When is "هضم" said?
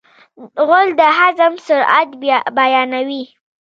1.19-1.53